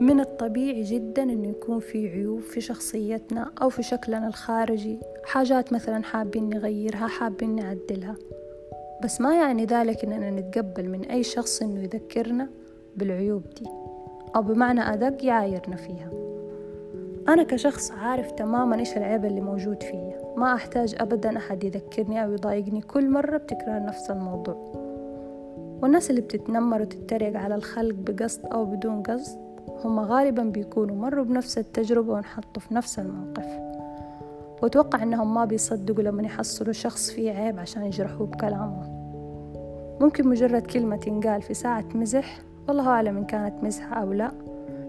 [0.00, 4.98] من الطبيعي جدا إنه يكون في عيوب في شخصيتنا أو في شكلنا الخارجي.
[5.24, 8.16] حاجات مثلا حابين نغيرها حابين نعدلها.
[9.04, 12.48] بس ما يعني ذلك إننا نتقبل من أي شخص إنه يذكرنا
[12.96, 13.66] بالعيوب دي
[14.36, 16.10] أو بمعنى أدق يعايرنا فيها.
[17.28, 20.34] أنا كشخص عارف تماما إيش العيب اللي موجود فيا.
[20.36, 22.80] ما أحتاج أبدا أحد يذكرني أو يضايقني.
[22.80, 24.72] كل مرة بتكرار نفس الموضوع.
[25.82, 29.49] والناس اللي بتتنمر وتتريق على الخلق بقصد أو بدون قصد
[29.84, 33.46] هم غالبا بيكونوا مروا بنفس التجربة وانحطوا في نفس الموقف.
[34.62, 39.00] وأتوقع إنهم ما بيصدقوا لما يحصلوا شخص فيه عيب عشان يجرحوه بكلامهم.
[40.00, 42.38] ممكن مجرد كلمة تنقال في ساعة مزح
[42.68, 44.32] والله أعلم إن كانت مزحة أو لا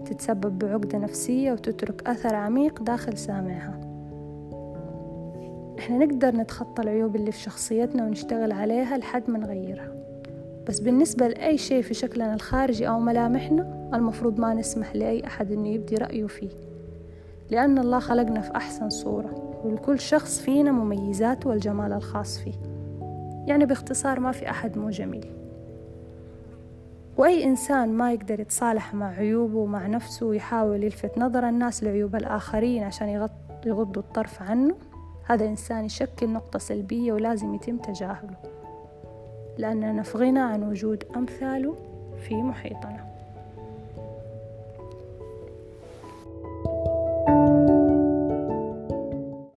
[0.04, 3.80] تتسبب بعقدة نفسية وتترك أثر عميق داخل سامعها.
[5.78, 10.01] إحنا نقدر نتخطى العيوب اللي في شخصيتنا ونشتغل عليها لحد ما نغيرها.
[10.68, 15.68] بس بالنسبة لأي شيء في شكلنا الخارجي أو ملامحنا المفروض ما نسمح لأي أحد إنه
[15.68, 16.50] يبدي رأيه فيه.
[17.50, 22.54] لأن الله خلقنا في أحسن صورة ولكل شخص فينا مميزاته والجمال الخاص فيه.
[23.46, 25.26] يعني باختصار ما في أحد مو جميل.
[27.16, 32.82] وأي إنسان ما يقدر يتصالح مع عيوبه ومع نفسه ويحاول يلفت نظر الناس لعيوب الآخرين
[32.82, 33.28] عشان
[33.66, 34.74] يغضوا الطرف عنه
[35.24, 38.36] هذا إنسان يشكل نقطة سلبية ولازم يتم تجاهله.
[39.58, 41.76] لأننا في غنى عن وجود أمثاله
[42.28, 43.11] في محيطنا.